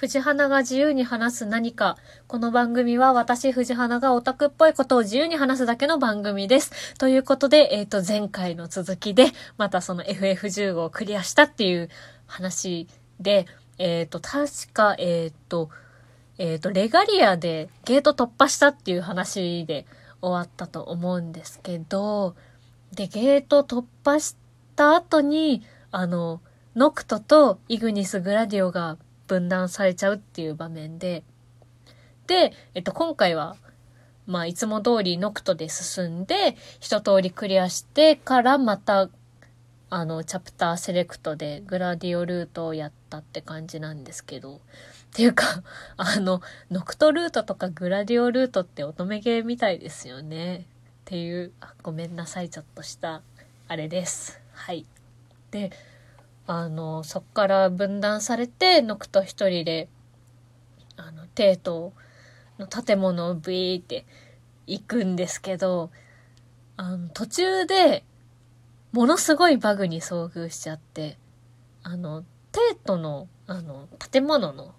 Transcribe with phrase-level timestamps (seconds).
[0.00, 1.98] 藤花が自由に話す何か。
[2.26, 6.94] この番組は私藤花がオタクっぽいことを自由に話すだけの番組です。
[6.94, 9.26] ということで、えっ、ー、と、前回の続きで、
[9.58, 11.90] またその FF15 をクリアしたっていう
[12.26, 12.88] 話
[13.20, 13.44] で、
[13.76, 15.68] えっ、ー、と、確か、えっ、ー、と、
[16.38, 19.84] えっ、と、レガリアでゲート突破したっていう話で
[20.22, 22.36] 終わったと思うんですけど、
[22.94, 24.34] で、ゲート突破し
[24.76, 26.40] た後に、あの、
[26.74, 28.96] ノクトとイグニス・グラディオが
[29.30, 31.22] 分断されちゃうっていう場面で、
[32.26, 33.56] で、えっと、今回は、
[34.26, 39.08] まあ、いつも通りノクトで進んで、一通りクリアしてからまた、
[39.88, 44.58] あの、チャプターセレクトでグラディオルートをやったって感じなんですけど、っ
[45.12, 45.62] ていうか、
[45.96, 50.58] あの、ノクトルートとかグラディオルートって乙女ゲーみたいですよね。
[50.58, 50.62] っ
[51.04, 53.22] ていう、あごめんなさい、ちょっとした、
[53.68, 54.40] あれです。
[54.54, 54.86] はい。
[55.52, 55.70] で、
[56.46, 59.88] あの、そっから分断されて、ノクト一人で、
[60.96, 61.92] あの、テート
[62.58, 64.06] の建物をブイーって
[64.66, 65.90] 行くんですけど、
[66.76, 68.04] あの、途中で、
[68.92, 71.18] ものすごいバグに遭遇しちゃって、
[71.82, 74.74] あの、テートの、あの、建物の、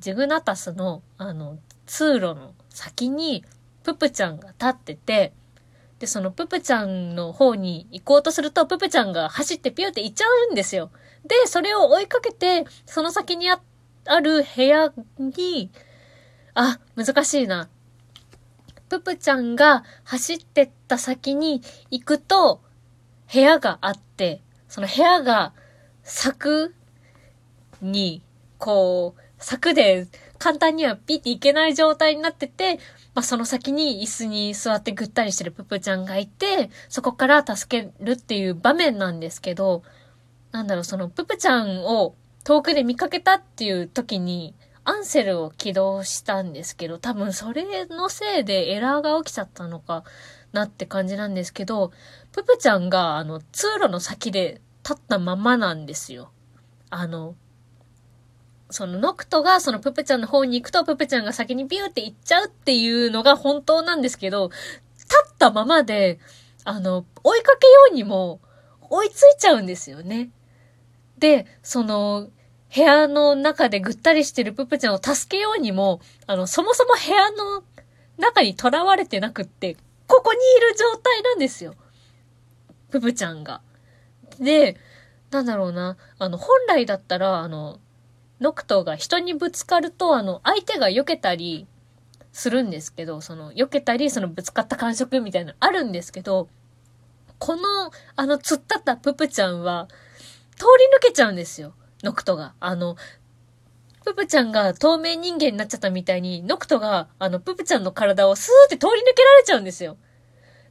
[0.00, 3.44] ジグナタスの、あの、通路の先に、
[3.84, 5.32] ププちゃんが立ってて、
[5.98, 10.90] で、そのププちゃんの方に行こうとすると、ププちゃんが走ってピューって行っちゃうんですよ。
[11.24, 13.60] で、それを追いかけて、その先にあ
[14.04, 15.70] ある部屋に、
[16.54, 17.68] あ、難しいな。
[18.88, 22.60] ププちゃんが走ってった先に行くと、
[23.32, 25.54] 部屋があって、その部屋が
[26.02, 26.74] 柵
[27.80, 28.22] に、
[28.58, 30.06] こう、柵で
[30.38, 32.78] 簡単にはピッて行けない状態になってて、
[33.14, 39.82] まあ、その先に椅子に座ってぐったりしてるププちゃんがいて、そこから助けるっていう場面なんですけど、
[40.52, 42.14] なんだろう、そのププちゃんを
[42.44, 50.04] 遠くで見かけたっていう時に、アンセルを起動したんですけど、多分それのせいでエラーが起きちゃったのか
[50.52, 51.92] なって感じなんですけど、
[52.32, 56.32] ププちゃんがあの通路の先で立ったままなんですよ。
[56.90, 57.36] あの、
[58.70, 64.50] そのノクトがそのププちゃんの方に行くと、ププちゃんが先にビューって行っちゃうっていうのが本当なんですけど、
[64.98, 66.18] 立ったままで、
[66.64, 68.40] あの、追いかけようにも
[68.90, 70.30] 追いついちゃうんですよね。
[71.22, 72.30] で、その、
[72.74, 77.62] 部屋の中でぐったりしてるププちゃんを助けようにも、あの、そもそも部屋の
[78.18, 79.76] 中に囚われてなくって、
[80.08, 81.76] ここにいる状態なんですよ。
[82.90, 83.60] ププちゃんが。
[84.40, 84.76] で、
[85.30, 87.78] なんだろうな、あの、本来だったら、あの、
[88.40, 91.68] ノクトが人にぶつかると、あの、相手が避けたり
[92.32, 96.48] するんですけど、その、避けたり、そのぶつかった感触みたいなのあるんですけど、
[97.38, 99.86] この、あの、突っ立ったププちゃんは、
[100.56, 101.74] 通り抜けちゃうんですよ。
[102.02, 102.54] ノクトが。
[102.60, 102.96] あの、
[104.04, 109.96] ププちゃんが透明人間になっちゃったみたいに、ノクトが、あの、ププちゃんの体をスーって通り抜けられちゃうんですよ。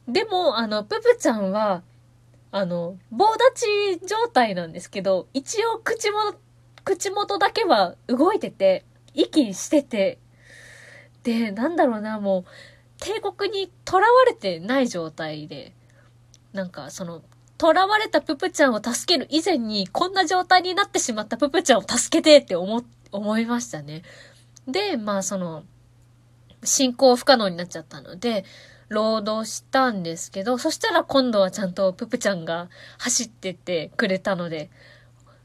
[0.06, 1.82] でも、あの、ププちゃんは、
[2.50, 6.34] あの、棒立ち状態なんですけど、一応口も、
[6.84, 10.18] 口元だけは動いてて、息してて、
[11.22, 12.44] で、なんだろうな、もう、
[12.98, 15.74] 帝国に囚われてない状態で、
[16.52, 17.22] なんか、その、
[17.62, 24.02] 囚われたププちゃんを助ける以前に、こんな状態になってしまったププちゃんを助けてって思、思いましたね。
[24.66, 25.62] で、まあその、
[26.64, 28.44] 進行不可能になっちゃったので、
[28.88, 32.68] 労働したんですけど、そしたら今度はちゃんとププちゃんが
[32.98, 34.68] 走ってってくれたので、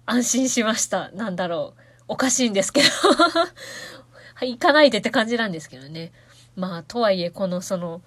[0.08, 1.12] 安心しました。
[1.12, 1.82] なんだろう。
[2.08, 2.88] おかしいんですけど
[4.34, 6.14] はい、行かないでって感じなんですけどね。
[6.56, 8.02] まあ、とはいえ、このその、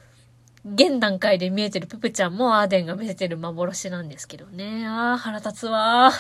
[0.65, 4.87] 現段階で見えてるププちゃんもアーデンが見せてる幻なんですけどね。
[4.87, 6.13] ああ、腹立つわ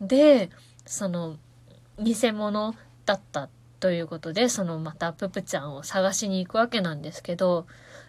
[0.00, 0.50] で、
[0.86, 1.36] その、
[1.98, 2.74] 偽物
[3.06, 3.48] だった
[3.78, 7.66] ということで、そのまたププちゃんを探しに行くわけなんですけど、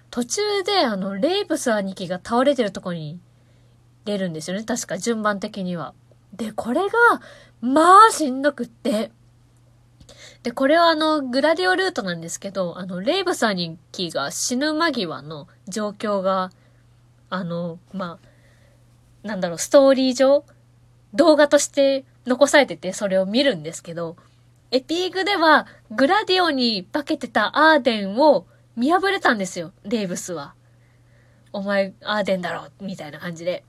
[0.09, 3.19] 途中であの、レイブス兄貴が倒れてるとこに
[4.05, 4.63] 出るんですよね。
[4.63, 5.93] 確か順番的には。
[6.33, 6.89] で、これが、
[7.61, 9.11] まあしんどくって、
[10.45, 16.51] で、これはあの、グラディオルートなんですけど、あの、レイブサニキが死ぬ間際の状況が、
[17.31, 18.19] あの、ま
[19.23, 20.45] あ、なんだろう、ストーリー上、
[21.15, 24.17] 動画として残されてて、それを見るんですけど、
[24.69, 28.45] エピーグでは、グラディオに化けてたアーデンを
[28.75, 30.53] 見破れたんですよ、レイブスは。
[31.53, 33.63] お前、アーデンだろ、みたいな感じで。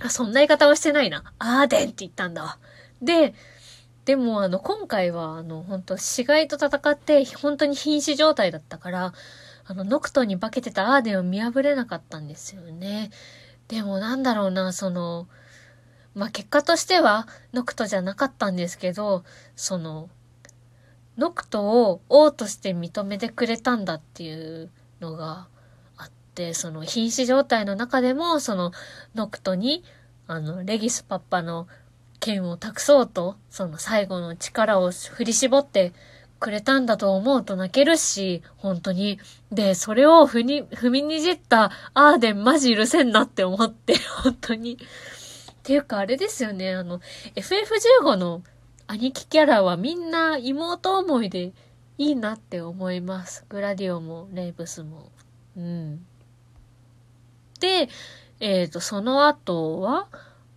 [0.00, 1.34] あ、そんな言い方はしてないな。
[1.38, 2.56] アーデンって言ったんだわ。
[3.02, 3.34] で、
[4.06, 9.12] でも、あの、今回は、あの、本当死骸と戦って、本当に瀕死状態だったから、
[9.66, 13.10] あの、ノクトに化けてたアーデンを見破れなかったんですよね。
[13.66, 15.26] でも、なんだろうな、その、
[16.14, 19.24] まあ、結果としては、ノクトじゃなかったんですけど、
[19.56, 20.08] その、
[21.18, 24.70] ノクトを王として認めてくれたんだっていう
[25.00, 25.48] のが
[25.96, 28.70] あって、その瀕死状態の中でも、その
[29.16, 29.82] ノクトに、
[30.28, 31.66] あの、レギスパッパの
[32.26, 35.92] 剣を託そうと、その最後の力を振り絞って
[36.40, 39.20] くれたんだと思うと泣けるし、本当に。
[39.52, 44.72] で、それを踏に、踏みにじったアーデンマジ許せんなって思って、本当に。
[44.74, 44.76] っ
[45.62, 47.00] ていうかあれですよね、あの、
[47.36, 48.42] FF15 の
[48.88, 51.52] 兄貴キャラはみんな妹思いで
[51.96, 53.44] いいなって思います。
[53.48, 55.12] グラディオもレイブスも。
[55.56, 56.04] うん。
[57.60, 57.88] で、
[58.40, 60.08] えっ、ー、と、その後は、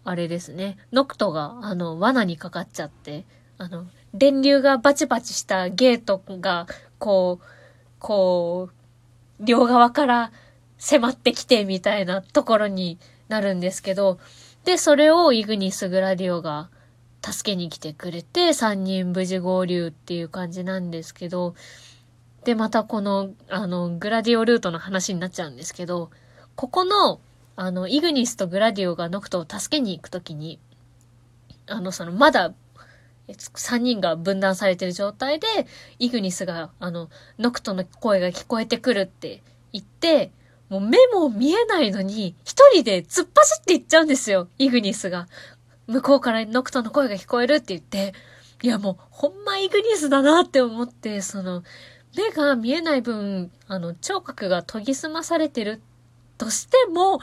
[0.09, 3.25] あれですね、ノクトが、あの、罠にかかっちゃって、
[3.59, 6.65] あの、電流がバチバチしたゲートが、
[6.97, 7.45] こう、
[7.99, 10.31] こう、両側から
[10.79, 12.97] 迫ってきてみたいなところに
[13.27, 14.17] なるんですけど、
[14.63, 16.71] で、それをイグニス・グラディオが
[17.23, 21.53] 助けに来てくれて、3人無事合流っていう感じなんですけど、
[22.45, 26.09] で、またこの、あの、グラディオルートの話になっちゃうんですけど、
[26.55, 27.21] ここの、
[27.61, 30.59] あの、イグニスとグラディオがノクトを助けに行くときに、
[31.67, 32.53] あの、その、まだ、
[33.27, 35.47] 3人が分断されてる状態で、
[35.99, 40.31] イグニスが、あの、ノクトの声が聞こえてくるって言って、
[40.69, 45.27] もう目も見えないのに、一人で突っ走っていっちゃうんですよ、イグニスが。
[45.87, 48.13] 向こうからノクトの声が聞こえるって言って、
[48.61, 51.63] いやもう、ほんまイグニスだなって思って、その、
[52.15, 55.81] 目が見えない分、あの、聴覚が研ぎ澄まされてる
[56.39, 57.19] としても、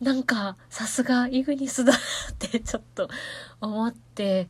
[0.00, 1.96] なんか、さすがイグニスだっ
[2.38, 3.10] てちょっと
[3.60, 4.48] 思って、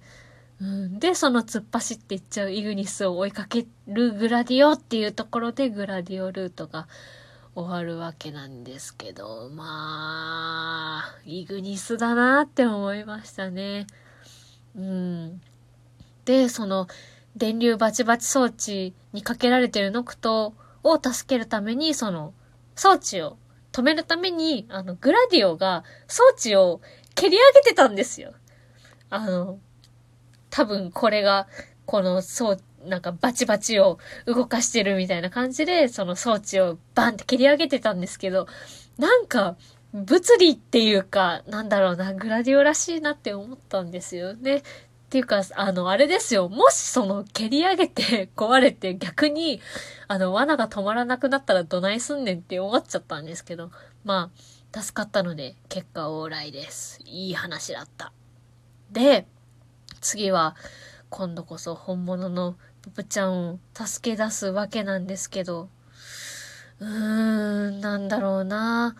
[0.61, 6.87] うん、で、その突っ走っていっちゃうイグニスを追いかけるグラディオっていうところでグラディオルートが
[7.55, 13.87] 終わるわけなんですけど、まあ、イグニスだなって思いましたね。
[14.76, 15.40] うん。
[16.26, 16.87] で、その、
[17.37, 22.34] 電流バチバチ装置にかけられてるノクトを助けるために、その、
[22.76, 23.38] 装置を
[23.72, 26.81] 止めるために、あの、グラディオが装置を
[27.14, 28.32] 蹴り上げてたんですよ。
[29.11, 29.58] あの、
[30.50, 31.46] 多分これが、
[31.87, 38.46] この装なんかバチバチを動かしてるみたいな感じで、その装置をバンって切り上げてたんですけど、
[38.99, 39.56] なんか、
[39.93, 44.62] 物理っていうか、なんだろうな、グラディオらしいなって思ったんですよね。
[45.11, 46.49] っていうか、あの、あれですよ。
[46.49, 49.61] もしその蹴り上げて 壊れて逆に、
[50.07, 53.73] あの、罠が止まらなくなったらどないすんねんって思っちゃったんですけど、
[54.05, 54.31] ま
[54.73, 57.01] あ、助かったので、結果往来です。
[57.05, 58.12] いい話だった。
[58.93, 59.27] で、
[60.01, 60.55] 次は、
[61.09, 65.69] 今度こそ本物のププちゃんを助け出すわけなんですけど、
[66.79, 68.95] うーん、なんだろうな。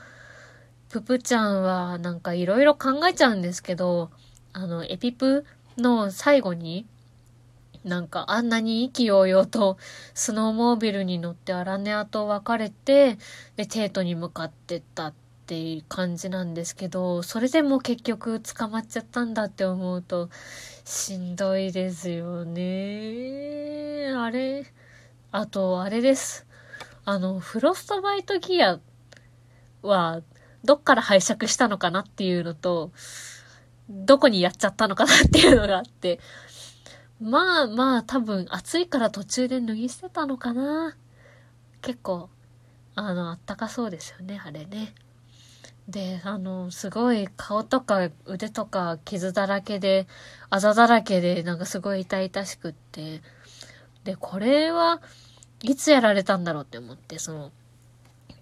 [0.89, 4.11] ププちゃんはなんかいろいろ考えちゃうんですけど、
[4.53, 5.47] あの、エピプ
[5.81, 6.87] の最後に、
[7.85, 9.79] なんかあんなに意気揚々と
[10.13, 13.17] スノーモービルに乗ってアラネアと別れて、
[13.57, 15.15] で、テートに向かってったっ
[15.47, 20.29] ていう感じなんですけど、それでも結局捕まっちゃったんだって思うと、
[20.85, 24.13] しんどいですよね。
[24.15, 24.67] あれ、
[25.33, 26.47] あと、あれです。
[27.05, 28.79] あの、フロストバイトギア
[29.83, 30.21] は、
[30.65, 32.93] どっから拝借したのかなっていうのと、
[33.91, 36.21] どこにやっちゃったのかなっていうのがあって、
[37.21, 40.97] まあまあ多分暑いから途中で脱ぎ捨てたのかな。
[41.83, 42.31] 結構、
[42.95, 44.95] あの、あったかそうですよね、あれね。
[45.89, 50.07] で、あの、すごい顔とか腕とか傷だらけで、
[50.49, 53.23] あざだらけで、なんかすごい痛々しくって。
[54.05, 55.03] で、これは
[55.63, 57.51] いつやられたんだろうって思って、その、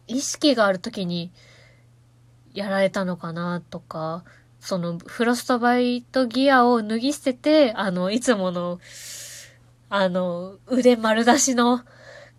[0.06, 1.32] 意識がある時に
[2.52, 4.24] やられたのかなとか、
[4.60, 8.80] その、フロストバイトギアを脱ぎ捨てて、あの、いつもの、
[9.90, 11.82] あの、腕丸出しの、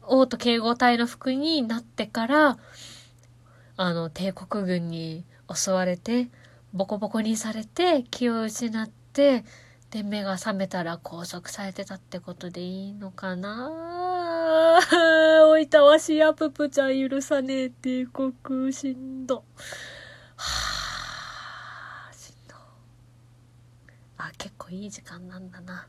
[0.03, 2.57] 王と警護隊の服になってから、
[3.77, 5.23] あの、帝国軍に
[5.53, 6.29] 襲われて、
[6.73, 9.45] ボコボコにされて、気を失って、
[9.91, 13.71] で、目が覚めたら拘束されてたってことでいいのかな？
[15.49, 19.43] おいたわしやぷぷちゃん許さねえ帝国しんど。
[20.35, 20.45] は
[22.09, 22.55] あ、しんど。
[24.17, 25.87] あ、結構いい時間なんだな。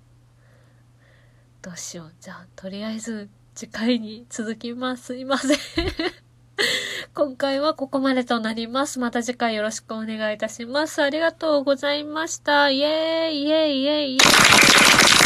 [1.62, 2.14] どうしよう。
[2.20, 5.04] じゃあ、とりあえず、次回に続きます。
[5.04, 5.58] すいません
[7.12, 8.98] 今回はここまでとなります。
[8.98, 11.02] また次回よろしくお願いいたします。
[11.02, 12.70] ありがとうございました。
[12.70, 15.19] イェーイイェーイイェーイェーイ